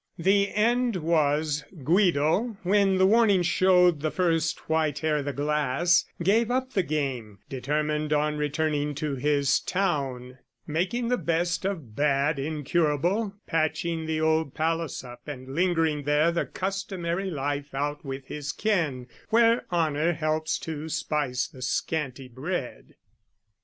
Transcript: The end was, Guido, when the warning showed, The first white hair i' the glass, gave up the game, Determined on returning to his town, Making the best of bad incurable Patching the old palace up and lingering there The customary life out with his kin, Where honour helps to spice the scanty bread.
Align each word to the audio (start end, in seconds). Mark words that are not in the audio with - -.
The 0.17 0.51
end 0.55 0.95
was, 0.95 1.63
Guido, 1.83 2.57
when 2.63 2.97
the 2.97 3.05
warning 3.05 3.43
showed, 3.43 3.99
The 4.01 4.09
first 4.09 4.67
white 4.67 4.97
hair 4.97 5.17
i' 5.17 5.21
the 5.21 5.31
glass, 5.31 6.05
gave 6.23 6.49
up 6.49 6.73
the 6.73 6.81
game, 6.81 7.37
Determined 7.49 8.11
on 8.11 8.35
returning 8.35 8.95
to 8.95 9.13
his 9.15 9.59
town, 9.59 10.39
Making 10.65 11.09
the 11.09 11.19
best 11.19 11.65
of 11.65 11.95
bad 11.95 12.39
incurable 12.39 13.35
Patching 13.45 14.07
the 14.07 14.19
old 14.21 14.55
palace 14.55 15.03
up 15.03 15.27
and 15.27 15.53
lingering 15.53 16.03
there 16.05 16.31
The 16.31 16.47
customary 16.47 17.29
life 17.29 17.75
out 17.75 18.03
with 18.03 18.25
his 18.25 18.51
kin, 18.53 19.05
Where 19.29 19.65
honour 19.71 20.13
helps 20.13 20.57
to 20.61 20.89
spice 20.89 21.47
the 21.47 21.61
scanty 21.61 22.27
bread. 22.27 22.95